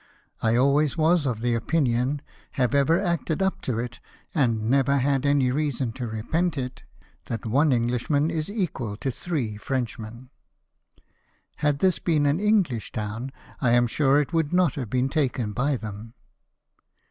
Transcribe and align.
I 0.41 0.55
always 0.55 0.97
was 0.97 1.27
of 1.27 1.45
opinion, 1.45 2.23
have 2.53 2.73
ever 2.73 2.99
acted 2.99 3.39
up 3.43 3.61
to 3.61 3.77
it, 3.77 3.99
and 4.33 4.67
never 4.67 4.97
had 4.97 5.27
any 5.27 5.51
reason 5.51 5.91
to 5.91 6.07
repent 6.07 6.57
it, 6.57 6.85
that 7.27 7.45
one 7.45 7.71
Englishman 7.71 8.29
was 8.29 8.49
equal 8.49 8.97
to 8.97 9.11
three 9.11 9.57
Frenchmen. 9.57 10.31
Had 11.57 11.77
this 11.77 11.99
been 11.99 12.25
an 12.25 12.39
Enghsh 12.39 12.89
town, 12.91 13.31
I 13.59 13.73
am 13.73 13.85
sure 13.85 14.19
it 14.19 14.33
would 14.33 14.51
not 14.51 14.73
have 14.73 14.89
been 14.89 15.07
taken 15.07 15.51
by 15.51 15.77
them." 15.77 16.15